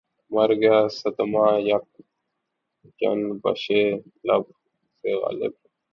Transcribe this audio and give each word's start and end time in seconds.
مرگیا 0.31 0.77
صدمہٴ 0.99 1.49
یک 1.69 1.85
جنبشِ 2.99 3.65
لب 4.27 4.43
سے 5.03 5.11
غالب 5.21 5.53